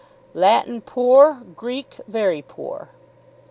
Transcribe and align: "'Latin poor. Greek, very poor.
"'Latin 0.33 0.81
poor. 0.81 1.43
Greek, 1.55 1.97
very 2.07 2.41
poor. 2.41 2.89